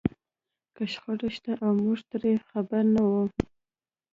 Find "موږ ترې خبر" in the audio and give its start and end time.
1.83-2.83